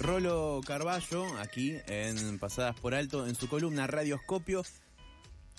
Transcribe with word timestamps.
Rolo 0.00 0.60
Carballo, 0.64 1.26
aquí 1.38 1.76
en 1.86 2.38
Pasadas 2.38 2.78
por 2.78 2.94
Alto, 2.94 3.26
en 3.26 3.34
su 3.34 3.48
columna 3.48 3.86
Radioscopio. 3.86 4.62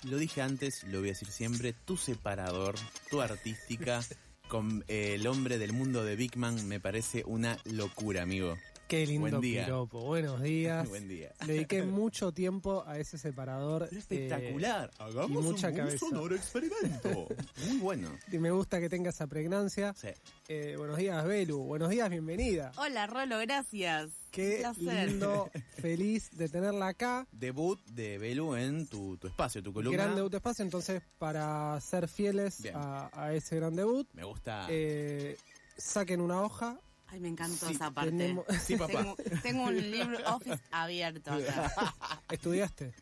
Lo 0.04 0.16
dije 0.16 0.40
antes, 0.40 0.84
lo 0.84 1.00
voy 1.00 1.10
a 1.10 1.12
decir 1.12 1.28
siempre, 1.28 1.74
tu 1.74 1.98
separador, 1.98 2.74
tu 3.10 3.20
artística, 3.20 4.00
con 4.48 4.82
eh, 4.88 5.14
el 5.14 5.26
hombre 5.26 5.58
del 5.58 5.72
mundo 5.72 6.04
de 6.04 6.16
Big 6.16 6.36
Man, 6.36 6.66
me 6.66 6.80
parece 6.80 7.22
una 7.26 7.58
locura, 7.64 8.22
amigo. 8.22 8.56
Qué 8.90 9.06
lindo 9.06 9.28
Buen 9.30 9.40
día. 9.40 9.66
piropo. 9.66 10.00
Buenos 10.00 10.42
días. 10.42 10.88
Buen 10.88 11.06
día. 11.06 11.32
Dediqué 11.46 11.84
mucho 11.84 12.32
tiempo 12.32 12.82
a 12.84 12.98
ese 12.98 13.18
separador. 13.18 13.86
Pero 13.88 14.00
espectacular. 14.00 14.90
eh, 14.98 15.26
y 15.28 15.32
mucha 15.32 15.72
cabeza. 15.72 16.06
experimento. 16.34 17.28
Muy 17.68 17.78
bueno. 17.78 18.08
Y 18.32 18.38
me 18.38 18.50
gusta 18.50 18.80
que 18.80 18.88
tenga 18.88 19.10
esa 19.10 19.28
pregnancia. 19.28 19.94
Sí. 19.94 20.08
Eh, 20.48 20.74
buenos 20.76 20.96
días, 20.96 21.24
Belu. 21.24 21.58
Buenos 21.60 21.88
días, 21.90 22.10
bienvenida. 22.10 22.72
Hola, 22.78 23.06
Rolo, 23.06 23.38
gracias. 23.38 24.10
Qué 24.32 24.56
placer. 24.58 25.08
lindo, 25.10 25.48
feliz 25.80 26.28
de 26.36 26.48
tenerla 26.48 26.88
acá. 26.88 27.28
Debut 27.30 27.80
de 27.92 28.18
Belu 28.18 28.56
en 28.56 28.88
tu, 28.88 29.16
tu 29.18 29.28
espacio, 29.28 29.62
tu 29.62 29.72
columna. 29.72 29.96
Gran 30.02 30.16
debut 30.16 30.32
de 30.32 30.38
espacio, 30.38 30.64
entonces 30.64 31.00
para 31.16 31.80
ser 31.80 32.08
fieles 32.08 32.58
a 32.74 33.32
ese 33.34 33.54
gran 33.54 33.76
debut, 33.76 34.08
Me 34.14 34.24
gusta. 34.24 34.66
eh, 34.68 35.36
saquen 35.76 36.20
una 36.20 36.42
hoja. 36.42 36.80
Ay, 37.10 37.20
me 37.20 37.28
encantó 37.28 37.66
Sí, 37.66 37.74
esa 37.74 37.90
parte. 37.90 38.10
tenemos- 38.12 38.44
Sí, 38.64 38.76
papá. 38.76 38.92
Tengo, 38.98 39.16
tengo 39.42 39.64
un 39.64 39.76
libro 39.90 40.18
office 40.34 40.60
abierto 40.70 41.32
acá. 41.32 41.72
¿Estudiaste? 42.30 42.92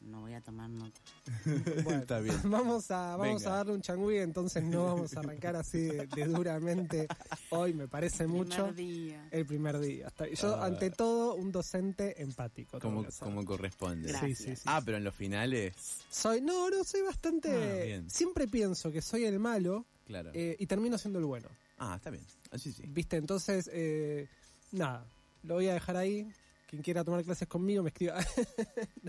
No 0.00 0.20
voy 0.20 0.32
a 0.32 0.40
tomar 0.40 0.70
nota. 0.70 1.00
Bueno, 1.84 2.00
Está 2.02 2.20
bien. 2.20 2.38
Vamos 2.44 2.90
a, 2.90 3.16
vamos 3.16 3.42
Venga. 3.42 3.52
a 3.52 3.56
darle 3.58 3.72
un 3.72 3.82
changüí, 3.82 4.18
entonces 4.18 4.62
no 4.62 4.84
vamos 4.86 5.14
a 5.16 5.20
arrancar 5.20 5.56
así 5.56 5.78
de, 5.80 6.06
de 6.06 6.24
duramente 6.26 7.08
hoy, 7.50 7.74
me 7.74 7.88
parece 7.88 8.26
mucho. 8.26 8.68
Primer 8.68 8.74
día. 8.74 9.28
El 9.32 9.44
primer 9.46 9.78
día. 9.80 10.12
Yo, 10.40 10.54
Ah. 10.54 10.66
ante 10.66 10.90
todo, 10.90 11.34
un 11.34 11.50
docente 11.50 12.22
empático. 12.22 12.78
Como, 12.78 13.04
corresponde. 13.44 14.12
Sí, 14.18 14.34
sí, 14.34 14.54
sí. 14.56 14.62
Ah, 14.66 14.80
pero 14.84 14.96
en 14.98 15.04
los 15.04 15.14
finales, 15.14 15.74
Soy, 16.10 16.40
no, 16.40 16.70
no, 16.70 16.84
soy 16.84 17.02
bastante. 17.02 17.50
Ah, 17.50 17.84
bien. 17.84 18.08
siempre 18.10 18.46
pienso 18.48 18.92
que 18.92 19.02
soy 19.02 19.24
el 19.24 19.38
malo 19.40 19.84
claro. 20.06 20.30
eh, 20.32 20.56
y 20.58 20.66
termino 20.66 20.96
siendo 20.96 21.18
el 21.18 21.24
bueno. 21.24 21.48
Ah, 21.78 21.94
está 21.96 22.10
bien. 22.10 22.24
Así 22.50 22.72
sí. 22.72 22.82
¿Viste? 22.86 23.16
Entonces, 23.16 23.68
eh, 23.72 24.28
nada, 24.72 25.06
lo 25.42 25.54
voy 25.54 25.68
a 25.68 25.74
dejar 25.74 25.96
ahí. 25.96 26.30
Quien 26.68 26.82
quiera 26.82 27.02
tomar 27.04 27.24
clases 27.24 27.48
conmigo 27.48 27.82
me 27.82 27.88
escriba. 27.88 28.18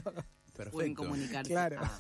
Pueden 0.72 0.94
Perfecto. 0.94 1.04
comunicarse. 1.04 1.52
claro, 1.52 1.78
Ah, 1.82 2.00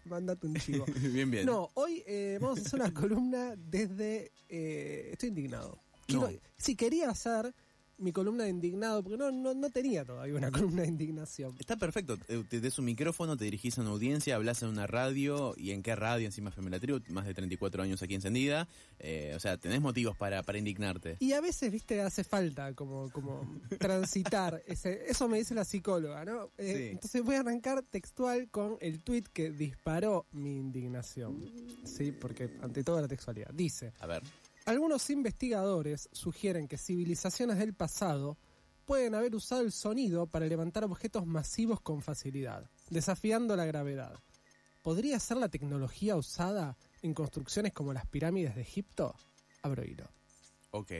mándate 0.06 0.46
un 0.46 0.54
chivo. 0.56 0.84
bien, 1.12 1.30
bien. 1.30 1.44
No, 1.46 1.70
hoy 1.74 2.02
eh, 2.06 2.38
vamos 2.40 2.58
a 2.58 2.62
hacer 2.62 2.80
una 2.80 2.92
columna 2.94 3.54
desde... 3.56 4.32
eh, 4.48 5.10
estoy 5.12 5.28
indignado. 5.30 5.78
Quiero- 6.06 6.30
No. 6.30 6.38
Sí, 6.56 6.74
quería 6.74 7.10
hacer 7.10 7.54
mi 7.98 8.12
columna 8.12 8.44
de 8.44 8.50
indignado, 8.50 9.02
porque 9.02 9.18
no, 9.18 9.30
no, 9.30 9.54
no 9.54 9.70
tenía 9.70 10.04
todavía 10.04 10.34
una 10.34 10.50
columna 10.52 10.82
de 10.82 10.88
indignación. 10.88 11.54
Está 11.58 11.76
perfecto. 11.76 12.16
Eh, 12.28 12.44
Te 12.48 12.60
des 12.60 12.78
un 12.78 12.84
micrófono, 12.84 13.36
te 13.36 13.44
dirigís 13.44 13.76
a 13.78 13.82
una 13.82 13.90
audiencia, 13.90 14.36
hablas 14.36 14.62
en 14.62 14.68
una 14.68 14.86
radio. 14.86 15.54
¿Y 15.56 15.72
en 15.72 15.82
qué 15.82 15.94
radio? 15.96 16.26
Encima 16.26 16.50
FM 16.50 16.78
Tribu, 16.80 17.00
más 17.10 17.26
de 17.26 17.34
34 17.34 17.82
años 17.82 18.02
aquí 18.02 18.14
encendida. 18.14 18.68
Eh, 18.98 19.32
o 19.36 19.40
sea, 19.40 19.56
tenés 19.56 19.80
motivos 19.80 20.16
para, 20.16 20.42
para 20.42 20.58
indignarte. 20.58 21.16
Y 21.20 21.32
a 21.32 21.40
veces, 21.40 21.70
viste, 21.70 22.00
hace 22.00 22.24
falta 22.24 22.72
como, 22.74 23.10
como 23.10 23.40
transitar. 23.78 24.62
Ese, 24.66 25.04
eso 25.08 25.28
me 25.28 25.38
dice 25.38 25.54
la 25.54 25.64
psicóloga, 25.64 26.24
¿no? 26.24 26.50
Eh, 26.56 26.74
Sí. 26.78 26.84
Entonces 26.92 27.22
voy 27.24 27.34
a 27.34 27.40
arrancar 27.40 27.82
textual 27.82 28.48
con 28.50 28.76
el 28.80 29.02
tweet 29.02 29.24
que 29.32 29.50
disparó 29.50 30.26
mi 30.32 30.56
indignación. 30.58 31.44
Sí, 31.84 32.12
porque 32.12 32.50
ante 32.62 32.84
todo 32.84 33.00
la 33.00 33.08
textualidad. 33.08 33.50
Dice, 33.52 33.92
A 33.98 34.06
ver. 34.06 34.22
Algunos 34.68 35.08
investigadores 35.08 36.10
sugieren 36.12 36.68
que 36.68 36.76
civilizaciones 36.76 37.56
del 37.56 37.72
pasado 37.72 38.36
pueden 38.84 39.14
haber 39.14 39.34
usado 39.34 39.62
el 39.62 39.72
sonido 39.72 40.26
para 40.26 40.44
levantar 40.44 40.84
objetos 40.84 41.24
masivos 41.26 41.80
con 41.80 42.02
facilidad, 42.02 42.68
desafiando 42.90 43.56
la 43.56 43.64
gravedad. 43.64 44.14
¿Podría 44.82 45.18
ser 45.20 45.38
la 45.38 45.48
tecnología 45.48 46.16
usada 46.16 46.76
en 47.00 47.14
construcciones 47.14 47.72
como 47.72 47.94
las 47.94 48.06
pirámides 48.06 48.56
de 48.56 48.60
Egipto? 48.60 49.14
Abro 49.62 49.84
hilo. 49.84 50.04
Ok. 50.72 50.92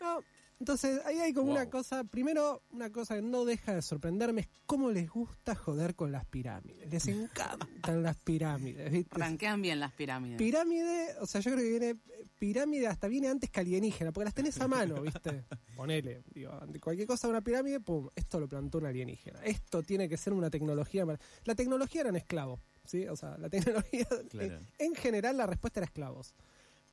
No, 0.00 0.22
entonces 0.62 1.00
ahí 1.04 1.18
hay 1.18 1.32
como 1.32 1.48
Wow. 1.48 1.56
una 1.56 1.70
cosa, 1.70 2.04
primero 2.04 2.62
una 2.70 2.90
cosa 2.90 3.16
que 3.16 3.22
no 3.22 3.44
deja 3.44 3.74
de 3.74 3.82
sorprenderme 3.82 4.42
es 4.42 4.48
cómo 4.64 4.90
les 4.90 5.10
gusta 5.10 5.54
joder 5.56 5.94
con 5.96 6.12
las 6.12 6.24
pirámides. 6.24 6.88
Les 6.90 7.06
encantan 7.08 8.02
las 8.02 8.16
pirámides, 8.20 8.90
¿viste? 8.92 9.18
Ranquean 9.18 9.60
bien 9.60 9.80
las 9.80 9.92
pirámides. 9.92 10.38
Pirámide, 10.38 11.16
o 11.20 11.26
sea, 11.26 11.40
yo 11.40 11.50
creo 11.52 11.64
que 11.64 11.70
viene 11.70 11.96
pirámide 12.38 12.86
hasta 12.86 13.08
viene 13.08 13.28
antes 13.28 13.50
que 13.50 13.60
alienígena, 13.60 14.12
porque 14.12 14.24
las 14.26 14.34
tenés 14.34 14.60
a 14.60 14.68
mano, 14.68 15.02
¿viste? 15.02 15.44
Ponele, 15.76 16.22
digo, 16.32 16.52
ante 16.52 16.78
cualquier 16.80 17.06
cosa 17.08 17.28
una 17.28 17.40
pirámide, 17.40 17.80
pum, 17.80 18.08
esto 18.14 18.38
lo 18.40 18.48
plantó 18.48 18.78
un 18.78 18.86
alienígena. 18.86 19.40
Esto 19.44 19.82
tiene 19.82 20.08
que 20.08 20.16
ser 20.16 20.32
una 20.32 20.48
tecnología. 20.50 21.04
La 21.44 21.54
tecnología 21.54 22.02
eran 22.02 22.16
esclavos, 22.16 22.60
¿sí? 22.84 23.06
O 23.08 23.16
sea, 23.16 23.36
la 23.38 23.48
tecnología 23.50 24.06
Claro. 24.30 24.58
en, 24.78 24.86
en 24.86 24.94
general 24.94 25.36
la 25.36 25.46
respuesta 25.46 25.80
era 25.80 25.86
esclavos. 25.86 26.34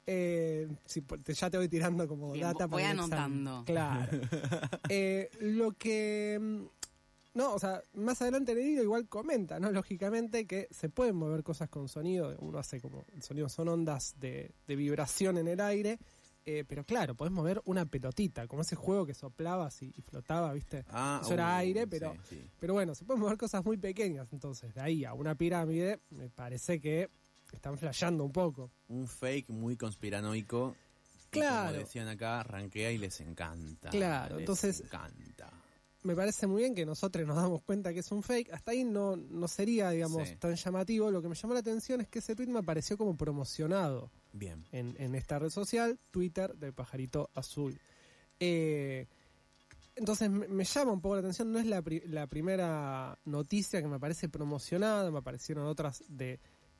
Eh, 0.06 0.68
te- 1.24 1.34
ya 1.34 1.50
te 1.50 1.58
voy 1.58 1.70
tirando 1.70 2.08
como 2.08 2.32
Bien, 2.32 2.48
data 2.48 2.66
voy 2.66 2.82
para 2.82 2.92
el 2.94 3.00
examen. 3.00 3.14
anotando. 3.48 3.66
Claro. 3.66 4.12
Eh, 4.90 5.30
lo 5.42 5.72
que. 5.74 6.38
mm, 6.42 6.64
No, 7.36 7.54
o 7.54 7.60
sea, 7.60 7.82
más 7.94 8.20
adelante 8.24 8.54
el 8.54 8.60
hilo 8.60 8.82
igual 8.84 9.08
comenta, 9.08 9.60
¿no? 9.60 9.72
Lógicamente 9.72 10.48
que 10.48 10.68
se 10.72 10.90
pueden 10.90 11.16
mover 11.16 11.44
cosas 11.44 11.70
con 11.70 11.88
sonido. 11.88 12.36
Uno 12.40 12.58
hace 12.58 12.82
como. 12.82 13.06
El 13.14 13.22
sonido 13.22 13.50
son 13.50 13.68
ondas 13.70 14.16
de, 14.20 14.52
de 14.68 14.76
vibración 14.76 15.38
en 15.38 15.48
el 15.48 15.60
aire. 15.62 16.00
eh, 16.46 16.64
pero 16.68 16.84
claro, 16.84 17.14
podés 17.16 17.32
mover 17.32 17.62
una 17.66 17.86
pelotita, 17.86 18.48
como 18.48 18.64
ese 18.64 18.76
juego 18.76 19.06
que 19.06 19.14
soplabas 19.14 19.84
y, 19.84 19.94
y 19.96 20.02
flotaba, 20.02 20.52
¿viste? 20.54 20.84
Ah, 20.90 21.20
Eso 21.24 21.34
era 21.36 21.46
uh, 21.54 21.58
aire, 21.60 21.86
pero- 21.86 22.14
sí, 22.28 22.38
sí. 22.38 22.50
Pero 22.60 22.74
bueno, 22.74 22.96
se 22.96 23.06
pueden 23.06 23.22
mover 23.22 23.38
cosas 23.38 23.64
muy 23.64 23.78
pequeñas. 23.78 24.34
Entonces, 24.34 24.74
de 24.74 24.82
ahí 24.82 25.06
a 25.06 25.14
una 25.14 25.36
pirámide, 25.36 26.00
me 26.10 26.30
parece 26.30 26.80
que 26.82 27.10
están 27.56 27.78
flasheando 27.78 28.24
un 28.24 28.32
poco. 28.32 28.72
Un 28.88 29.08
fake 29.08 29.50
muy 29.50 29.76
conspiranoico. 29.78 30.76
Claro. 31.30 31.70
Como 31.74 31.80
decían 31.86 32.08
acá, 32.08 32.42
rankea 32.44 32.92
y 32.92 32.98
les 32.98 33.20
encanta. 33.22 33.90
Claro, 33.90 34.36
les 34.36 34.42
entonces- 34.44 34.82
encanta. 34.82 35.52
me 36.04 36.16
parece 36.16 36.48
muy 36.48 36.62
bien 36.64 36.74
que 36.74 36.86
nosotros 36.86 37.28
nos 37.28 37.36
damos 37.36 37.62
cuenta 37.62 37.94
que 37.94 38.00
es 38.00 38.12
un 38.12 38.24
fake. 38.24 38.52
Hasta 38.54 38.72
ahí 38.72 38.84
no, 38.86 39.16
no 39.18 39.48
sería, 39.48 39.90
digamos, 39.92 40.28
Sí. 40.30 40.36
tan 40.38 40.56
llamativo. 40.56 41.12
Lo 41.12 41.22
que 41.22 41.28
me 41.30 41.36
llamó 41.36 41.54
la 41.54 41.60
atención 41.60 42.00
es 42.02 42.08
que 42.08 42.20
ese 42.20 42.36
tweet 42.36 42.48
me 42.48 42.60
apareció 42.60 42.98
como 42.98 43.16
promocionado 43.18 44.10
Bien. 44.34 44.66
en, 44.72 44.96
en 44.98 45.14
esta 45.14 45.38
red 45.40 45.50
social, 45.50 46.00
Twitter 46.10 46.56
del 46.56 46.74
pajarito 46.74 47.30
azul. 47.36 47.78
Eh, 48.40 49.08
entonces 49.96 50.30
me, 50.30 50.48
me 50.48 50.64
llama 50.64 50.94
un 50.94 51.02
poco 51.02 51.16
la 51.16 51.20
atención. 51.20 51.52
No 51.52 51.60
es 51.60 51.66
la, 51.66 51.82
pri- 51.82 52.04
la 52.08 52.26
primera 52.28 53.20
noticia 53.26 53.82
que 53.82 53.88
me 53.90 54.00
parece 54.00 54.30
promocionada, 54.30 55.12
me 55.12 55.20
aparecieron 55.20 55.66
otras 55.68 56.04
de, 56.08 56.40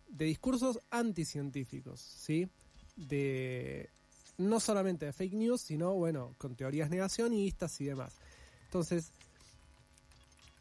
de 0.10 0.26
discursos 0.26 0.80
anticientíficos, 0.90 2.00
¿sí? 2.02 2.50
De 2.96 3.90
no 4.38 4.60
solamente 4.60 5.06
de 5.06 5.14
fake 5.14 5.34
news, 5.34 5.62
sino, 5.62 5.94
bueno, 5.96 6.34
con 6.38 6.56
teorías 6.56 6.90
negacionistas 6.90 7.80
y 7.82 7.86
demás. 7.86 8.14
Entonces, 8.66 9.12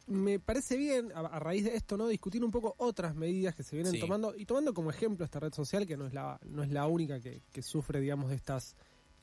me 0.06 0.38
parece 0.40 0.76
bien, 0.76 1.12
a, 1.14 1.20
a 1.20 1.38
raíz 1.38 1.64
de 1.64 1.76
esto, 1.76 1.96
¿no? 1.96 2.08
Discutir 2.08 2.42
un 2.44 2.50
poco 2.50 2.74
otras 2.78 3.14
medidas 3.14 3.54
que 3.54 3.62
se 3.62 3.76
vienen 3.76 3.92
Sí. 3.92 4.00
tomando, 4.00 4.34
y 4.36 4.46
tomando 4.46 4.72
como 4.72 4.90
ejemplo 4.90 5.24
esta 5.24 5.38
red 5.38 5.52
social, 5.52 5.86
que 5.86 5.96
no 5.96 6.06
es 6.06 6.14
la, 6.14 6.40
no 6.46 6.62
es 6.62 6.70
la 6.70 6.86
única 6.86 7.20
que, 7.20 7.42
que 7.52 7.62
sufre, 7.62 8.00
digamos, 8.00 8.30
de 8.30 8.36
estas 8.36 8.74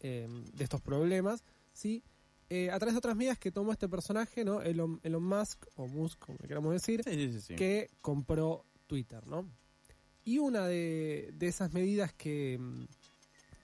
eh, 0.02 0.28
de 0.54 0.64
estos 0.64 0.82
problemas, 0.82 1.44
¿sí? 1.74 2.04
Eh, 2.50 2.70
a 2.70 2.78
través 2.78 2.94
de 2.94 3.00
otras 3.00 3.16
medidas 3.16 3.40
que 3.40 3.52
tomó 3.52 3.72
este 3.72 3.90
personaje, 3.90 4.46
¿no? 4.46 4.62
Elon, 4.62 5.00
Elon 5.04 5.24
Musk, 5.24 5.66
o 5.76 5.88
Musk, 5.88 6.20
como 6.20 6.38
le 6.42 6.48
queramos 6.48 6.72
decir, 6.74 7.02
Sí, 7.04 7.42
sí, 7.42 7.56
que 7.56 7.90
compró 8.02 8.66
Twitter, 8.86 9.26
¿no? 9.26 9.50
Y 10.26 10.40
una 10.40 10.68
de, 10.68 11.32
de 11.38 11.48
esas 11.48 11.72
medidas 11.74 12.12
que, 12.14 12.58
mm, 12.60 12.86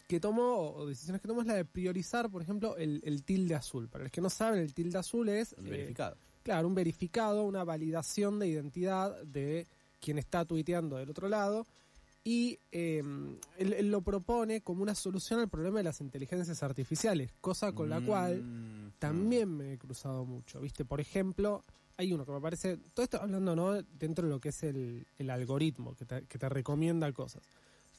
que 0.08 0.20
tomó, 0.20 0.72
o 0.76 0.86
decisiones 0.86 1.22
que 1.22 1.28
tomó, 1.28 1.42
es 1.42 1.48
la 1.48 1.56
de 1.56 1.66
priorizar, 1.66 2.30
por 2.30 2.42
ejemplo, 2.42 2.78
el, 2.78 3.02
el 3.04 3.24
tilde 3.24 3.56
azul. 3.56 3.88
Para 3.90 4.04
los 4.06 4.12
que 4.12 4.22
no 4.22 4.30
saben, 4.30 4.60
el 4.62 4.74
tilde 4.74 4.98
azul 4.98 5.28
es, 5.30 5.54
El 5.58 5.68
eh, 5.68 5.70
verificado. 5.72 6.18
claro, 6.44 6.68
un 6.68 6.76
verificado, 6.76 7.44
una 7.44 7.64
validación 7.64 8.40
de 8.40 8.48
identidad 8.48 9.20
de 9.24 9.66
quien 10.00 10.18
está 10.20 10.46
tuiteando 10.46 10.98
del 10.98 11.10
otro 11.10 11.28
lado. 11.30 11.66
Y 12.24 12.60
eh, 12.72 13.02
él, 13.58 13.74
él 13.74 13.90
lo 13.90 14.02
propone 14.02 14.62
como 14.62 14.84
una 14.84 14.94
solución 14.94 15.40
al 15.40 15.50
problema 15.50 15.80
de 15.80 15.86
las 15.86 16.02
inteligencias 16.02 16.62
artificiales, 16.62 17.32
cosa 17.42 17.72
con 17.72 17.90
la 17.90 18.00
cual 18.02 18.44
Mm, 18.44 18.92
también 19.00 19.50
me 19.58 19.74
he 19.74 19.78
cruzado 19.80 20.24
mucho, 20.26 20.62
¿viste? 20.62 20.86
Por 20.86 21.02
ejemplo, 21.02 21.64
hay 22.02 22.14
uno 22.14 22.26
que 22.26 22.32
me 22.32 22.42
parece, 22.42 22.78
todo 22.94 23.04
esto 23.04 23.22
hablando, 23.22 23.56
¿no? 23.56 23.82
Dentro 23.82 24.26
de 24.28 24.34
lo 24.34 24.40
que 24.40 24.50
es 24.50 24.64
el, 24.64 25.06
el 25.18 25.30
algoritmo, 25.30 25.96
que 25.96 26.06
te, 26.06 26.26
que 26.26 26.38
te 26.38 26.50
recomienda 26.50 27.12
cosas. 27.14 27.42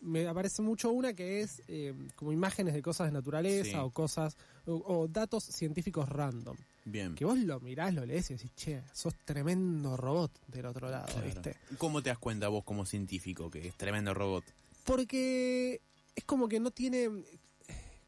Me 0.00 0.26
aparece 0.26 0.62
mucho 0.62 0.90
una 0.90 1.12
que 1.14 1.42
es 1.42 1.62
eh, 1.68 1.94
como 2.16 2.32
imágenes 2.32 2.74
de 2.74 2.82
cosas 2.82 3.06
de 3.06 3.12
naturaleza 3.12 3.70
Sí. 3.70 3.76
o 3.76 3.90
cosas, 3.90 4.36
o, 4.66 4.74
o 4.74 5.06
datos 5.08 5.44
científicos 5.44 6.08
random. 6.08 6.56
Bien. 6.84 7.14
Que 7.14 7.24
vos 7.24 7.38
lo 7.38 7.60
mirás, 7.60 7.94
lo 7.94 8.04
lees 8.04 8.28
y 8.30 8.34
decís, 8.34 8.52
che, 8.56 8.82
sos 8.92 9.14
tremendo 9.24 9.96
robot 9.96 10.32
del 10.48 10.66
otro 10.66 10.90
lado, 10.90 11.06
Claro. 11.06 11.24
¿viste? 11.26 11.56
¿Cómo 11.78 12.02
te 12.02 12.08
das 12.08 12.18
cuenta 12.18 12.48
vos 12.48 12.64
como 12.64 12.84
científico 12.84 13.48
que 13.50 13.68
es 13.68 13.76
tremendo 13.76 14.12
robot? 14.12 14.44
Porque 14.84 15.80
es 16.16 16.24
como 16.24 16.48
que 16.48 16.58
no 16.60 16.70
tiene. 16.72 17.08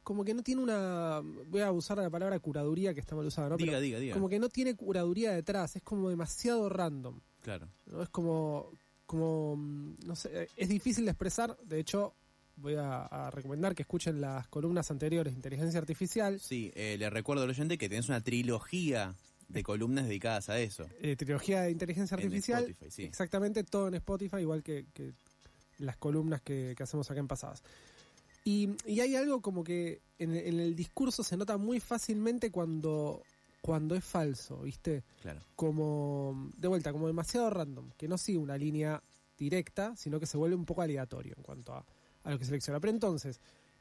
Como 0.04 0.24
que 0.24 0.34
no 0.34 0.42
tiene 0.42 0.62
una. 0.62 1.20
Voy 1.48 1.62
a 1.62 1.72
usar 1.72 1.98
la 1.98 2.10
palabra 2.10 2.38
curaduría 2.38 2.94
que 2.94 3.00
está 3.00 3.16
mal 3.16 3.26
usada, 3.26 3.48
¿no? 3.48 3.56
diga, 3.56 3.72
Pero 3.72 3.80
diga, 3.80 3.98
diga. 3.98 4.14
como 4.14 4.28
que 4.28 4.38
no 4.38 4.48
tiene 4.48 4.76
curaduría 4.76 5.32
detrás, 5.32 5.74
es 5.76 5.82
como 5.82 6.10
demasiado 6.10 6.68
random. 6.68 7.20
Claro. 7.42 7.68
¿no? 7.86 8.02
Es 8.02 8.08
como. 8.10 8.70
como 9.06 9.56
mm, 9.56 9.94
no 10.06 10.14
sé, 10.14 10.48
es 10.56 10.68
difícil 10.68 11.04
de 11.06 11.10
expresar. 11.12 11.56
De 11.64 11.80
hecho, 11.80 12.14
voy 12.56 12.74
a, 12.74 13.02
a 13.06 13.30
recomendar 13.30 13.74
que 13.74 13.82
escuchen 13.82 14.20
las 14.20 14.46
columnas 14.48 14.90
anteriores 14.90 15.32
de 15.32 15.38
inteligencia 15.38 15.80
artificial. 15.80 16.38
Sí, 16.38 16.70
eh, 16.74 16.96
le 16.98 17.10
recuerdo 17.10 17.42
al 17.44 17.50
oyente 17.50 17.78
que 17.78 17.88
tenés 17.88 18.08
una 18.08 18.20
trilogía 18.22 19.14
de 19.48 19.62
columnas 19.62 20.06
dedicadas 20.06 20.48
a 20.48 20.58
eso. 20.60 20.86
eh, 21.00 21.16
trilogía 21.16 21.62
de 21.62 21.70
inteligencia 21.70 22.16
En 22.16 22.24
artificial. 22.24 22.64
Spotify, 22.64 22.90
sí. 22.90 23.02
Exactamente, 23.04 23.64
todo 23.64 23.88
en 23.88 23.94
Spotify, 23.94 24.38
igual 24.38 24.62
que, 24.62 24.86
que 24.94 25.12
las 25.78 25.96
columnas 25.96 26.40
que, 26.42 26.74
que 26.76 26.82
hacemos 26.82 27.10
acá 27.10 27.20
en 27.20 27.28
pasadas. 27.28 27.62
Y, 28.44 28.70
y 28.86 29.00
hay 29.00 29.16
algo 29.16 29.40
como 29.40 29.64
que 29.64 30.02
en, 30.18 30.36
en 30.36 30.60
el 30.60 30.76
discurso 30.76 31.24
se 31.24 31.36
nota 31.36 31.56
muy 31.56 31.80
fácilmente 31.80 32.50
cuando, 32.50 33.22
cuando 33.62 33.94
es 33.94 34.04
falso, 34.04 34.60
¿viste? 34.60 35.02
Claro. 35.22 35.40
Como, 35.56 36.50
de 36.56 36.68
vuelta, 36.68 36.92
como 36.92 37.06
demasiado 37.06 37.48
random, 37.48 37.90
que 37.96 38.06
no 38.06 38.18
sigue 38.18 38.38
una 38.38 38.58
línea 38.58 39.02
directa, 39.38 39.96
sino 39.96 40.20
que 40.20 40.26
se 40.26 40.36
vuelve 40.36 40.56
un 40.56 40.66
poco 40.66 40.82
aleatorio 40.82 41.34
en 41.36 41.42
cuanto 41.42 41.72
a, 41.72 41.84
a 42.24 42.30
lo 42.30 42.38
que 42.38 42.44
selecciona. 42.44 42.80
Pero 42.80 42.92
entonces, 42.92 43.40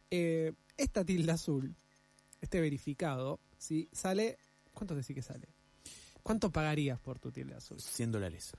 eh, 0.09 0.53
esta 0.77 1.03
tilde 1.03 1.31
azul, 1.31 1.75
este 2.39 2.61
verificado, 2.61 3.39
¿sí? 3.57 3.89
sale, 3.91 4.37
¿cuánto 4.73 4.95
decís 4.95 5.15
que 5.15 5.21
sale? 5.21 5.47
¿Cuánto 6.21 6.51
pagarías 6.51 6.99
por 6.99 7.19
tu 7.19 7.31
tilde 7.31 7.55
azul? 7.55 7.79
100 7.81 8.11
dólares. 8.11 8.53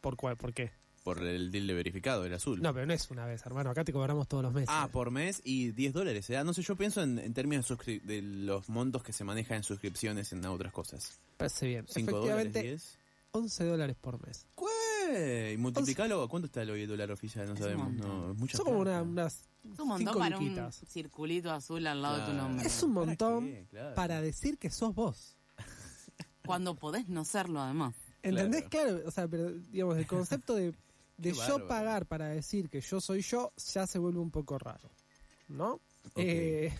¿Por 0.00 0.16
cuál? 0.16 0.36
¿Por 0.36 0.52
qué? 0.52 0.70
Por 1.04 1.22
el 1.22 1.50
deal 1.50 1.66
de 1.66 1.74
verificado, 1.74 2.24
el 2.24 2.34
azul. 2.34 2.60
No, 2.60 2.74
pero 2.74 2.84
no 2.86 2.92
es 2.92 3.10
una 3.10 3.24
vez, 3.24 3.44
hermano. 3.46 3.70
Acá 3.70 3.84
te 3.84 3.92
cobramos 3.92 4.28
todos 4.28 4.42
los 4.42 4.52
meses. 4.52 4.68
Ah, 4.70 4.88
por 4.92 5.10
mes 5.10 5.40
y 5.44 5.70
10 5.70 5.92
dólares. 5.94 6.28
¿eh? 6.30 6.42
No 6.44 6.52
sé, 6.52 6.62
yo 6.62 6.76
pienso 6.76 7.02
en, 7.02 7.18
en 7.18 7.32
términos 7.32 7.66
de, 7.86 8.20
los 8.22 8.68
montos 8.68 9.02
que 9.02 9.12
se 9.12 9.24
manejan 9.24 9.58
en 9.58 9.62
suscripciones 9.62 10.32
en 10.32 10.44
otras 10.46 10.72
cosas. 10.72 11.18
Parece 11.36 11.66
bien. 11.66 11.86
5 11.88 12.10
dólares, 12.10 12.46
Efectivamente, 12.46 12.62
10. 12.62 12.98
11 13.30 13.64
dólares 13.64 13.96
por 14.00 14.26
mes. 14.26 14.46
¿Qué? 14.56 15.52
Y 15.54 15.56
multiplicalo, 15.56 16.28
¿cuánto 16.28 16.46
está 16.46 16.62
el 16.62 16.70
hoy 16.70 16.82
el 16.82 16.88
dólar 16.88 17.10
oficial? 17.12 17.46
No 17.46 17.54
Es 17.54 17.60
sabemos. 17.60 17.92
No, 17.94 18.32
es 18.32 18.38
mucha 18.38 18.56
Son 18.58 18.66
como 18.66 18.78
una- 18.80 19.02
unas 19.02 19.48
Es 19.72 19.78
un 19.78 19.88
montón 19.88 19.98
cinco 19.98 20.18
para 20.18 20.38
un 20.38 20.72
circulito 20.72 21.50
azul 21.50 21.86
al 21.86 22.02
lado 22.02 22.18
de 22.18 22.26
tu 22.26 22.32
nombre. 22.32 22.66
Es 22.66 22.82
un 22.82 22.94
¿Para 22.94 23.06
montón? 23.06 23.66
Claro. 23.70 23.94
para 23.94 24.20
decir 24.20 24.58
que 24.58 24.68
sos 24.70 24.94
vos. 24.94 25.36
Cuando 26.44 26.74
podés 26.74 27.08
no 27.08 27.24
serlo, 27.24 27.60
además. 27.60 27.94
¿Entendés? 28.22 28.64
Claro. 28.68 29.00
o 29.06 29.10
sea, 29.10 29.28
pero 29.28 29.50
digamos, 29.50 29.96
el 29.98 30.06
concepto 30.06 30.54
de, 30.54 30.74
de 31.18 31.32
yo 31.32 31.66
pagar 31.68 32.06
para 32.06 32.28
decir 32.28 32.70
que 32.70 32.80
yo 32.80 33.00
soy 33.00 33.20
yo 33.22 33.52
ya 33.74 33.86
se 33.86 33.98
vuelve 33.98 34.20
un 34.20 34.30
poco 34.30 34.58
raro. 34.58 34.90
¿No? 35.48 35.80
Eh, 36.16 36.72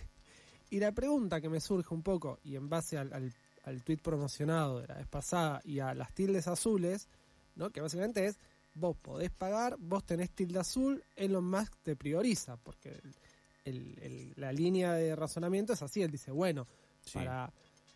y 0.69 0.79
la 0.79 0.91
pregunta 0.91 1.39
que 1.41 1.49
me 1.49 1.59
surge 1.59 1.93
un 1.93 2.01
poco, 2.03 2.39
y 2.43 2.55
en 2.55 2.69
base 2.69 2.97
al, 2.97 3.11
al, 3.13 3.33
al 3.65 3.83
tweet 3.83 3.97
promocionado 3.97 4.79
de 4.79 4.87
la 4.87 4.95
vez 4.95 5.07
pasada 5.07 5.61
y 5.65 5.79
a 5.79 5.93
las 5.93 6.13
tildes 6.13 6.47
azules, 6.47 7.07
¿no? 7.55 7.69
Que 7.71 7.81
básicamente 7.81 8.25
es, 8.27 8.37
vos 8.75 8.95
podés 8.97 9.31
pagar, 9.31 9.75
vos 9.79 10.05
tenés 10.05 10.29
tilde 10.31 10.59
azul, 10.59 11.03
Elon 11.15 11.43
Musk 11.49 11.73
te 11.83 11.95
prioriza, 11.95 12.57
porque 12.57 12.89
el- 12.89 13.15
el- 13.65 13.99
el- 14.03 14.33
la 14.37 14.51
línea 14.53 14.93
de 14.93 15.15
razonamiento 15.15 15.73
es 15.73 15.81
así, 15.81 16.01
él 16.01 16.11
dice, 16.11 16.31
bueno, 16.31 16.65
Sí. 17.01 17.13
para, 17.13 17.51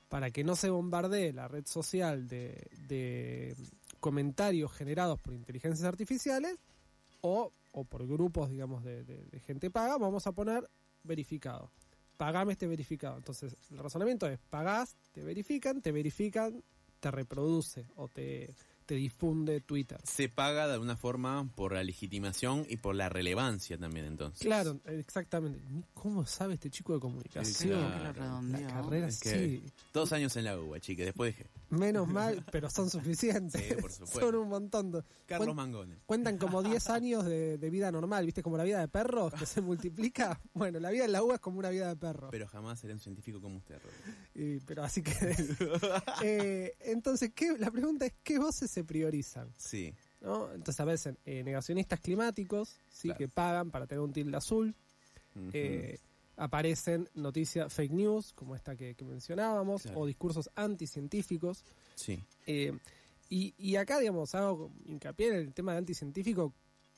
para 0.10 0.32
que 0.32 0.44
no 0.44 0.56
se 0.56 0.70
bombardee 0.70 1.32
la 1.34 1.48
red 1.48 1.66
social 1.68 2.28
de, 2.28 2.68
de 2.88 3.56
comentarios 4.04 4.70
generados 4.74 5.18
por 5.22 5.34
inteligencias 5.34 5.88
artificiales 5.88 6.58
o, 7.22 7.50
o 7.72 7.86
por 7.86 8.06
grupos, 8.06 8.50
digamos, 8.50 8.84
de, 8.84 9.06
de- 9.06 9.24
de 9.32 9.40
gente 9.40 9.72
paga, 9.72 9.98
vamos 9.98 10.28
a 10.28 10.34
poner 10.34 10.70
verificado. 11.06 11.72
Pagame 12.18 12.52
este 12.52 12.68
verificado. 12.68 13.16
Entonces, 13.18 13.56
el 13.72 13.78
razonamiento 13.78 14.28
es, 14.28 14.40
pagás, 14.50 14.98
te 15.14 15.24
verifican, 15.24 15.82
te 15.82 15.94
verifican, 15.94 16.62
te 17.00 17.12
reproduce 17.12 17.86
o 17.96 18.10
te, 18.10 18.54
te 18.86 18.96
difunde 18.96 19.62
Twitter. 19.62 20.02
Se 20.04 20.28
paga 20.28 20.68
de 20.68 20.74
alguna 20.74 20.98
forma 20.98 21.50
por 21.56 21.72
la 21.72 21.84
legitimación 21.84 22.66
y 22.70 22.76
por 22.78 22.96
la 22.96 23.08
relevancia 23.08 23.78
también, 23.78 24.06
entonces. 24.06 24.42
Claro, 24.42 24.80
exactamente. 24.86 25.62
¿Cómo 25.94 26.26
sabe 26.26 26.56
este 26.56 26.70
chico 26.70 26.94
de 26.94 27.00
comunicación? 27.00 27.80
Claro. 27.90 28.42
La 28.44 28.68
carrera 28.68 29.08
Es 29.08 29.20
que- 29.22 29.30
sí. 29.32 29.64
Dos 29.94 30.12
años 30.12 30.36
en 30.36 30.44
la 30.44 30.60
UBA, 30.60 30.82
chique. 30.82 31.06
Después 31.06 31.36
dije, 31.36 31.50
Menos 31.78 32.08
mal, 32.08 32.44
pero 32.52 32.70
son 32.70 32.90
suficientes. 32.90 33.62
Sí, 33.62 33.74
por 33.82 33.92
supuesto. 33.92 34.20
son 34.20 34.36
un 34.36 34.50
montón. 34.50 34.92
de- 34.92 35.04
Carlos 35.26 35.50
Cuen- 35.50 35.56
Mangone. 35.56 35.96
Cuentan 36.06 36.38
como 36.38 36.62
10 36.64 36.90
años 36.90 37.26
de, 37.26 37.58
de 37.58 37.70
vida 37.70 37.92
normal, 37.92 38.26
¿viste? 38.26 38.42
Como 38.44 38.58
la 38.58 38.64
vida 38.64 38.80
de 38.80 38.88
perros 38.88 39.34
que 39.34 39.46
se 39.46 39.62
multiplica. 39.62 40.40
Bueno, 40.54 40.80
la 40.80 40.90
vida 40.92 41.06
en 41.06 41.12
la 41.12 41.24
UBA 41.24 41.36
es 41.36 41.40
como 41.42 41.60
una 41.60 41.70
vida 41.70 41.88
de 41.90 41.96
perro. 41.96 42.30
Pero 42.32 42.48
jamás 42.48 42.80
seré 42.80 42.94
un 42.94 43.00
científico 43.00 43.42
como 43.42 43.58
usted, 43.58 43.76
Rodrigo. 43.82 44.18
Y- 44.36 44.60
pero 44.66 44.84
así 44.84 45.02
que. 45.02 45.14
Eh, 46.24 46.76
entonces, 46.82 47.32
¿qué, 47.36 47.58
la 47.58 47.72
pregunta 47.72 48.06
es: 48.06 48.14
¿qué 48.24 48.40
voces 48.40 48.70
se 48.72 48.84
priorizan? 48.84 49.52
Sí. 49.58 49.94
¿no? 50.22 50.52
Entonces, 50.54 50.80
a 50.80 50.86
veces, 50.86 51.16
eh, 51.26 51.44
negacionistas 51.44 52.00
climáticos, 52.00 52.78
¿sí? 52.90 53.10
Claro. 53.10 53.18
que 53.18 53.28
pagan 53.28 53.72
para 53.72 53.88
tener 53.88 54.02
un 54.02 54.14
tilde 54.14 54.38
azul. 54.38 54.74
Eh, 55.52 56.00
aparecen 56.38 57.10
noticias 57.14 57.72
fake 57.74 57.92
news, 57.92 58.34
como 58.34 58.56
esta 58.56 58.76
que, 58.76 58.96
que 58.96 59.06
mencionábamos, 59.06 59.84
Claro. 59.84 60.00
o 60.00 60.06
discursos 60.06 60.50
anticientíficos. 60.56 61.64
sí. 61.96 62.24
Eh, 62.48 62.78
y, 63.30 63.54
y 63.58 63.78
acá, 63.78 63.98
digamos, 64.00 64.36
hago 64.36 64.70
hincapié 64.86 65.30
en 65.30 65.36
el 65.36 65.54
tema 65.54 65.72
de 65.72 65.80
anticientífico, 65.80 66.54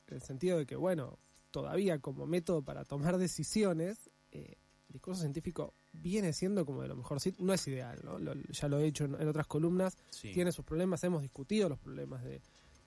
en 0.08 0.16
el 0.16 0.22
sentido 0.22 0.58
de 0.58 0.66
que, 0.66 0.76
bueno, 0.76 1.18
todavía 1.50 1.98
como 2.00 2.26
método 2.26 2.60
para 2.62 2.84
tomar 2.84 3.16
decisiones, 3.16 4.10
eh, 4.32 4.54
el 4.88 4.92
discurso 4.92 5.20
científico 5.22 5.72
viene 5.94 6.34
siendo 6.34 6.66
como 6.66 6.82
de 6.82 6.88
lo 6.88 6.96
mejor. 6.96 7.18
No 7.38 7.54
es 7.54 7.66
ideal, 7.68 8.00
¿no? 8.04 8.18
Lo- 8.18 8.34
ya 8.34 8.68
lo 8.68 8.78
he 8.80 8.86
hecho 8.86 9.04
en, 9.06 9.14
en 9.14 9.28
otras 9.28 9.46
columnas, 9.46 9.96
sí. 10.10 10.32
tiene 10.34 10.52
sus 10.52 10.64
problemas, 10.64 11.02
hemos 11.04 11.22
discutido 11.22 11.70
los 11.70 11.78
problemas 11.78 12.22
de, 12.22 12.42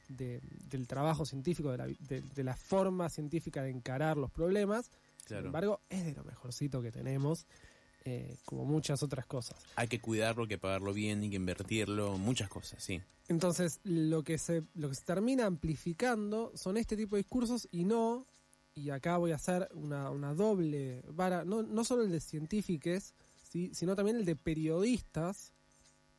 de- 0.10 0.42
del 0.70 0.86
trabajo 0.88 1.26
científico, 1.26 1.72
de 1.72 1.78
la, 1.78 1.88
de- 1.88 2.22
de 2.22 2.44
la 2.44 2.56
forma 2.56 3.10
científica 3.10 3.64
de 3.64 3.72
encarar 3.72 4.18
los 4.18 4.30
problemas. 4.30 4.92
Sin 5.38 5.46
embargo, 5.46 5.82
es 5.90 6.06
de 6.06 6.14
lo 6.14 6.24
mejorcito 6.24 6.82
que 6.82 6.92
tenemos, 6.92 7.46
eh, 8.06 8.38
como 8.46 8.66
muchas 8.66 9.04
otras 9.04 9.26
cosas. 9.26 9.58
Hay 9.76 9.88
que 9.88 10.00
cuidarlo, 10.02 10.44
hay 10.44 10.50
que 10.50 10.58
pagarlo 10.58 10.94
bien, 10.94 11.22
hay 11.22 11.30
que 11.30 11.36
invertirlo, 11.36 12.18
muchas 12.18 12.50
cosas, 12.50 12.84
sí. 12.84 13.02
Entonces, 13.28 13.80
lo 13.84 14.24
que 14.24 14.38
se, 14.38 14.64
lo 14.74 14.90
que 14.90 14.96
se 14.96 15.04
termina 15.04 15.46
amplificando 15.46 16.52
son 16.56 16.78
este 16.78 16.98
tipo 16.98 17.16
de 17.16 17.22
discursos 17.22 17.68
y 17.72 17.86
no, 17.86 18.26
y 18.74 18.90
acá 18.90 19.18
voy 19.18 19.32
a 19.32 19.36
hacer 19.36 19.70
una, 19.74 20.10
una 20.10 20.34
doble 20.34 21.04
vara, 21.10 21.46
no, 21.46 21.62
no 21.62 21.84
solo 21.84 22.04
el 22.04 22.12
de 22.12 22.22
científicos, 22.22 23.14
¿sí? 23.52 23.70
sino 23.74 23.96
también 23.96 24.18
el 24.18 24.26
de 24.26 24.36
periodistas 24.36 25.54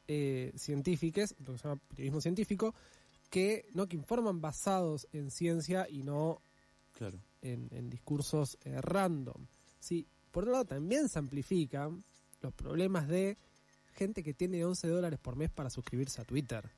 eh, 0.07 0.53
científicos, 0.57 1.35
lo 1.45 1.53
que 1.53 1.59
se 1.59 1.69
llama 1.69 1.81
periodismo 1.89 2.21
científico, 2.21 2.75
que, 3.29 3.67
¿no? 3.75 3.89
que 3.89 3.97
informan 3.97 4.41
basados 4.41 5.09
en 5.13 5.31
ciencia 5.31 5.89
y 5.89 6.03
no 6.05 6.43
Claro. 6.93 7.19
En, 7.43 7.69
en 7.73 7.91
discursos 7.91 8.59
eh, 8.65 8.81
random. 8.81 9.47
¿sí? 9.79 10.07
Por 10.31 10.45
otro 10.45 10.53
lado, 10.53 10.65
también 10.67 11.09
se 11.09 11.19
amplifican 11.19 12.05
los 12.41 12.53
problemas 12.55 13.09
de 13.09 13.37
gente 13.95 14.23
que 14.23 14.35
tiene 14.35 14.65
11 14.65 14.89
dólares 14.89 15.19
por 15.19 15.37
mes 15.37 15.51
para 15.51 15.71
suscribirse 15.71 16.21
a 16.21 16.25
Twitter. 16.25 16.71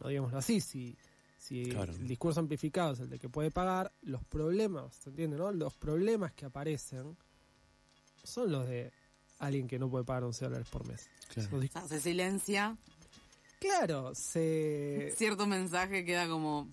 No 0.00 0.08
digámoslo 0.08 0.38
así, 0.38 0.60
si, 0.60 0.96
si 1.38 1.66
Claro. 1.70 1.92
el 1.92 2.06
discurso 2.06 2.40
amplificado 2.40 2.92
es 2.92 3.00
el 3.00 3.08
de 3.08 3.18
que 3.18 3.28
puede 3.28 3.50
pagar, 3.50 3.92
los 4.02 4.24
problemas, 4.24 4.94
¿se 4.96 5.10
entiende? 5.10 5.36
No? 5.38 5.50
Los 5.52 5.74
problemas 5.74 6.32
que 6.34 6.44
aparecen 6.44 7.16
son 8.22 8.52
los 8.52 8.68
de 8.68 8.92
alguien 9.38 9.68
que 9.68 9.78
no 9.78 9.88
puede 9.88 10.04
pagar 10.04 10.24
11 10.24 10.44
dólares 10.46 10.68
por 10.68 10.86
mes. 10.86 11.08
Claro. 11.32 11.58
O 11.58 11.62
sea, 11.62 11.88
se 11.88 12.00
silencia, 12.00 12.76
Claro, 13.58 14.14
se... 14.14 15.12
cierto 15.16 15.46
mensaje 15.46 16.04
queda 16.04 16.28
como 16.28 16.68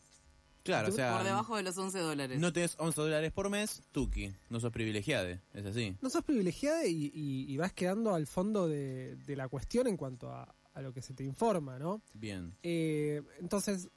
Claro, 0.64 0.88
o 0.90 0.92
sea, 0.92 1.16
por 1.18 1.24
debajo 1.26 1.58
de 1.58 1.64
los 1.64 1.78
11 1.78 2.00
dólares. 2.00 2.40
no 2.40 2.54
tenés 2.54 2.76
11 2.80 3.02
dólares 3.02 3.32
por 3.34 3.50
mes, 3.50 3.82
tuki, 3.92 4.32
no 4.50 4.60
sos 4.60 4.72
privilegiado, 4.72 5.28
es 5.54 5.66
así. 5.66 5.96
no 6.02 6.10
sos 6.10 6.24
privilegiada 6.24 6.86
y, 6.86 7.12
y- 7.14 7.46
y 7.52 7.58
vas 7.58 7.74
quedando 7.74 8.14
al 8.16 8.28
fondo 8.28 8.68
de, 8.68 9.16
de 9.18 9.36
la 9.36 9.48
cuestión 9.50 9.88
en 9.88 9.98
cuanto 9.98 10.32
a, 10.32 10.56
a 10.74 10.82
lo 10.82 10.94
que 10.94 11.02
se 11.02 11.14
te 11.14 11.24
informa, 11.24 11.78
¿no? 11.80 12.02
Bien. 12.14 12.54
Eh, 12.64 13.22
entonces, 13.40 13.90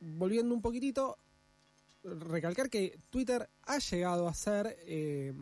volviendo 0.00 0.54
un 0.54 0.62
poquitito, 0.62 1.18
recalcar 2.04 2.68
que 2.70 2.98
Twitter 3.10 3.48
ha 3.64 3.78
llegado 3.78 4.28
a 4.28 4.34
ser, 4.34 4.76
eh, 4.86 5.32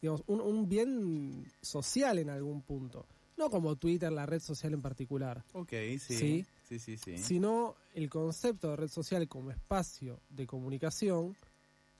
digamos, 0.00 0.22
un, 0.26 0.40
un 0.40 0.68
bien 0.68 1.50
social 1.62 2.18
en 2.18 2.30
algún 2.30 2.62
punto. 2.62 3.06
no 3.36 3.48
como 3.50 3.76
Twitter, 3.76 4.12
la 4.12 4.26
red 4.26 4.40
social 4.40 4.74
en 4.74 4.82
particular, 4.82 5.42
Ok, 5.54 5.70
sí. 5.98 5.98
Sí. 6.16 6.46
Sí, 6.70 6.78
sí, 6.78 6.96
sí. 6.96 7.18
sino 7.18 7.74
el 7.94 8.08
concepto 8.08 8.70
de 8.70 8.76
red 8.76 8.88
social 8.88 9.26
como 9.28 9.50
espacio 9.50 10.20
de 10.30 10.46
comunicación, 10.46 11.36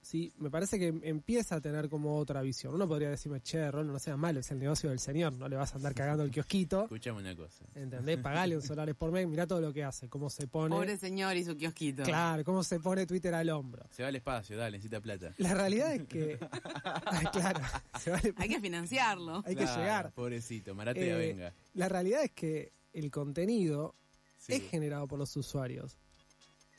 sí, 0.00 0.32
me 0.38 0.48
parece 0.48 0.78
que 0.78 0.86
empieza 1.02 1.56
a 1.56 1.60
tener 1.60 1.88
como 1.88 2.16
otra 2.16 2.40
visión. 2.40 2.72
Uno 2.74 2.86
podría 2.88 3.10
decirme, 3.10 3.40
che, 3.40 3.68
Rolo, 3.70 3.92
no 3.92 3.98
sea 3.98 4.16
malo, 4.16 4.38
es 4.40 4.50
el 4.52 4.58
negocio 4.60 4.88
del 4.90 5.00
señor, 5.00 5.32
no 5.32 5.48
le 5.48 5.56
vas 5.56 5.72
a 5.72 5.76
andar 5.76 5.92
cagando 5.94 6.22
el 6.22 6.30
kiosquito. 6.30 6.84
Escuchame 6.84 7.18
una 7.18 7.34
cosa. 7.36 7.64
¿Entendés? 7.74 8.18
Pagale 8.18 8.54
un 8.56 8.62
solares 8.62 8.94
por 8.94 9.10
mes, 9.10 9.26
mirá 9.26 9.46
todo 9.46 9.60
lo 9.60 9.72
que 9.72 9.82
hace, 9.84 10.08
cómo 10.08 10.30
se 10.30 10.46
pone. 10.46 10.74
Pobre 10.74 10.96
señor 10.96 11.36
y 11.36 11.44
su 11.44 11.56
kiosquito. 11.56 12.04
Claro, 12.04 12.44
cómo 12.44 12.62
se 12.62 12.78
pone 12.78 13.04
Twitter 13.06 13.34
al 13.34 13.50
hombro. 13.50 13.84
Se 13.90 14.02
va 14.04 14.08
al 14.08 14.16
espacio, 14.16 14.56
dale, 14.56 14.78
necesita 14.78 15.00
plata. 15.00 15.34
La 15.38 15.52
realidad 15.52 15.92
es 15.92 16.04
que. 16.06 16.38
Ay, 17.06 17.26
claro, 17.32 17.60
se 18.00 18.10
vale- 18.10 18.34
Hay 18.36 18.48
que 18.48 18.60
financiarlo. 18.60 19.42
hay 19.44 19.56
que 19.56 19.66
llegar. 19.66 20.12
Pobrecito, 20.12 20.74
Maratea, 20.76 21.16
Eh, 21.16 21.18
venga. 21.28 21.52
La 21.74 21.88
realidad 21.88 22.22
es 22.22 22.30
que 22.30 22.72
el 22.92 23.10
contenido 23.10 23.94
Sí. 24.40 24.54
es 24.54 24.62
generado 24.70 25.06
por 25.06 25.18
los 25.18 25.36
usuarios 25.36 25.96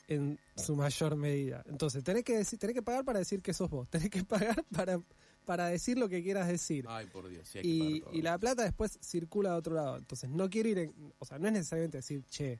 en 0.08 0.38
su 0.56 0.74
mayor 0.76 1.16
medida. 1.16 1.62
Entonces, 1.66 2.02
tenés 2.04 2.24
que 2.24 2.36
decir, 2.36 2.58
tenés 2.58 2.74
que 2.74 2.82
pagar 2.82 3.04
para 3.04 3.20
decir 3.20 3.40
que 3.40 3.54
sos 3.54 3.70
vos, 3.70 3.88
tenés 3.90 4.10
que 4.10 4.24
pagar 4.24 4.62
para, 4.64 5.00
para 5.46 5.66
decir 5.68 5.96
lo 5.96 6.08
que 6.08 6.22
quieras 6.22 6.48
decir. 6.48 6.84
Ay, 6.88 7.06
por 7.06 7.28
Dios, 7.28 7.48
sí 7.48 7.58
hay 7.58 7.62
que 7.64 7.68
y, 7.68 8.04
y 8.18 8.22
la 8.22 8.38
plata 8.38 8.64
después 8.64 8.98
circula 9.00 9.52
de 9.52 9.56
otro 9.56 9.74
lado. 9.74 9.96
Entonces, 9.96 10.28
no 10.28 10.50
quiero 10.50 10.68
ir 10.68 10.78
en, 10.78 11.14
o 11.18 11.24
sea, 11.24 11.38
no 11.38 11.46
es 11.46 11.52
necesariamente 11.54 11.98
decir, 11.98 12.24
che, 12.24 12.58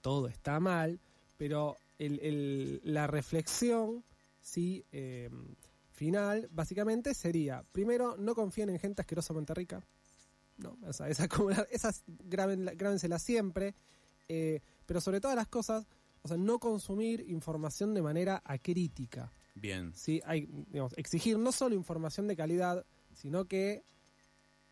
todo 0.00 0.28
está 0.28 0.60
mal, 0.60 1.00
pero 1.36 1.76
el, 1.98 2.20
el- 2.20 2.80
la 2.84 3.06
reflexión, 3.08 4.04
sí, 4.40 4.84
eh, 4.92 5.28
final, 5.90 6.48
básicamente 6.52 7.14
sería, 7.14 7.64
primero, 7.72 8.16
no 8.16 8.34
confíen 8.34 8.70
en 8.70 8.78
gente 8.78 9.02
asquerosamente 9.02 9.52
rica. 9.54 9.84
No, 10.58 10.78
o 10.86 10.92
sea, 10.92 11.08
esa, 11.08 11.26
grábenla- 11.26 12.74
grábenselas 12.76 13.22
siempre. 13.22 13.74
Eh, 14.28 14.60
pero 14.86 15.00
sobre 15.00 15.20
todas 15.20 15.36
las 15.36 15.48
cosas, 15.48 15.86
o 16.22 16.28
sea, 16.28 16.36
no 16.36 16.58
consumir 16.58 17.24
información 17.28 17.94
de 17.94 18.02
manera 18.02 18.42
acrítica. 18.44 19.32
Bien. 19.54 19.92
¿sí? 19.94 20.20
Hay, 20.24 20.46
digamos, 20.70 20.92
exigir 20.96 21.38
no 21.38 21.52
solo 21.52 21.74
información 21.74 22.26
de 22.28 22.36
calidad, 22.36 22.84
sino 23.14 23.46
que, 23.46 23.84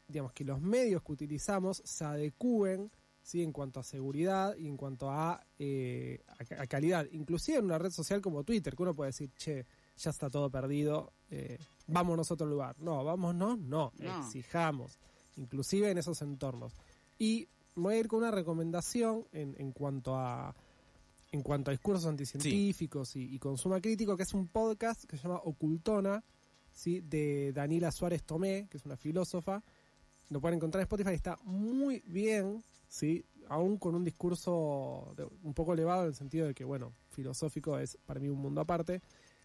digamos, 0.09 0.33
que 0.33 0.45
los 0.45 0.61
medios 0.61 1.03
que 1.03 1.13
utilizamos 1.13 1.81
se 1.85 2.05
adecúen 2.05 2.91
¿sí? 3.23 3.43
en 3.43 3.53
cuanto 3.53 3.81
a 3.81 3.83
seguridad 3.83 4.55
y 4.57 4.69
en 4.69 4.77
cuanto 4.77 5.11
a, 5.11 5.45
eh, 5.59 6.23
a, 6.59 6.63
a 6.63 6.67
calidad. 6.67 7.07
Inclusive 7.13 7.59
en 7.59 7.65
una 7.65 7.79
red 7.79 7.91
social 7.91 8.21
como 8.21 8.45
Twitter, 8.45 8.75
que 8.77 8.83
uno 8.83 8.95
puede 8.95 9.09
decir, 9.11 9.31
che, 9.37 9.65
ya 9.97 10.11
está 10.11 10.29
todo 10.29 10.51
perdido, 10.51 11.13
eh, 11.31 11.57
vámonos 11.87 12.31
a 12.31 12.35
otro 12.35 12.47
lugar. 12.47 12.77
No, 12.81 13.05
vámonos, 13.05 13.59
no, 13.59 13.93
No. 13.97 14.19
exijamos, 14.21 14.99
inclusive 15.37 15.91
en 15.91 15.99
esos 15.99 16.21
entornos. 16.21 16.75
Y 17.19 17.49
voy 17.77 17.95
a 17.95 17.99
ir 17.99 18.09
con 18.09 18.21
una 18.21 18.31
recomendación 18.31 19.27
en, 19.33 19.55
en 19.59 19.73
cuanto 19.73 20.17
a 20.17 20.55
en 21.33 21.43
cuanto 21.43 21.71
a 21.71 21.73
discursos 21.73 22.07
anticientíficos 22.07 23.17
y, 23.17 23.35
y 23.35 23.39
consumo 23.41 23.81
crítico, 23.81 24.17
que 24.17 24.23
es 24.23 24.35
un 24.35 24.47
podcast 24.47 25.03
que 25.05 25.17
se 25.17 25.25
llama 25.25 25.41
Ocultona, 25.43 26.23
¿sí? 26.71 27.01
de 27.01 27.53
Daniela 27.53 27.91
Suárez 27.91 28.23
Tomé, 28.23 28.69
que 28.71 28.77
es 28.77 28.87
una 28.87 28.97
filósofa. 28.97 29.61
Lo 30.31 30.41
pueden 30.41 30.59
encontrar 30.59 30.83
en 30.83 30.85
Spotify, 30.85 31.11
está 31.15 31.37
muy 31.43 32.05
bien, 32.07 32.63
¿sí? 32.89 33.25
aún 33.49 33.79
con 33.79 33.97
un 33.97 34.05
discurso 34.05 35.13
de- 35.17 35.27
un 35.43 35.55
poco 35.55 35.75
elevado 35.75 36.03
en 36.03 36.09
el 36.11 36.15
sentido 36.15 36.47
de 36.47 36.55
que, 36.55 36.63
bueno, 36.65 36.93
filosófico 37.11 37.79
es 37.81 37.99
para 38.07 38.21
mí 38.21 38.29
un 38.29 38.39
mundo 38.39 38.61
aparte, 38.61 39.03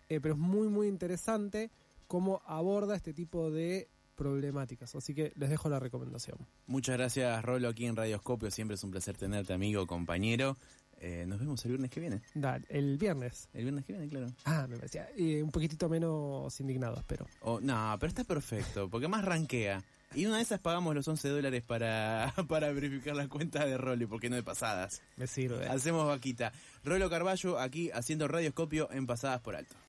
eh, 0.10 0.20
pero 0.22 0.36
es 0.36 0.40
muy, 0.40 0.68
muy 0.68 0.88
interesante 0.88 1.72
cómo 2.08 2.40
aborda 2.46 2.96
este 2.96 3.14
tipo 3.14 3.50
de 3.50 3.90
problemáticas. 4.20 4.94
Así 4.96 5.16
que 5.16 5.32
les 5.38 5.50
dejo 5.50 5.70
la 5.70 5.80
recomendación. 5.80 6.38
Muchas 6.68 6.98
gracias, 6.98 7.42
Rolo, 7.44 7.70
aquí 7.70 7.86
en 7.86 7.96
Radioscopio. 7.96 8.52
Siempre 8.52 8.76
es 8.76 8.84
un 8.84 8.92
placer 8.92 9.16
tenerte, 9.16 9.54
amigo, 9.54 9.88
compañero. 9.88 10.58
Eh, 11.02 11.24
nos 11.26 11.40
vemos 11.40 11.64
el 11.64 11.72
viernes 11.72 11.90
que 11.90 12.02
viene. 12.02 12.22
Dale, 12.34 12.66
el 12.68 12.98
viernes. 12.98 13.48
El 13.54 13.64
viernes 13.64 13.86
que 13.86 13.94
viene, 13.94 14.10
claro. 14.10 14.34
Ah, 14.44 14.68
me 14.70 14.76
parecía 14.76 15.08
eh, 15.16 15.42
un 15.42 15.52
poquitito 15.52 15.88
menos 15.88 16.60
indignado, 16.60 16.98
espero. 16.98 17.26
Oh, 17.42 17.62
no, 17.62 17.96
pero 17.98 18.10
está 18.10 18.26
perfecto, 18.26 18.90
porque 18.90 19.08
más 19.08 19.24
ranquea. 19.24 19.82
Y 20.14 20.26
una 20.26 20.38
de 20.38 20.44
esas 20.44 20.60
pagamos 20.60 20.94
los 20.94 21.08
11 21.08 21.30
dólares 21.30 21.64
para, 21.64 22.34
para 22.50 22.74
verificar 22.74 23.16
la 23.16 23.30
cuenta 23.30 23.66
de 23.66 23.78
Rolo, 23.78 24.04
y 24.04 24.08
por 24.08 24.20
qué 24.20 24.30
no 24.30 24.36
de 24.36 24.44
pasadas. 24.44 25.02
Me 25.16 25.28
sirve. 25.28 25.68
Hacemos 25.68 26.06
vaquita. 26.06 26.52
Rolo 26.84 27.10
Carballo 27.10 27.58
aquí 27.60 27.90
haciendo 27.92 28.28
radioscopio 28.28 28.92
en 28.92 29.08
Pasadas 29.08 29.40
por 29.40 29.56
Alto. 29.56 29.76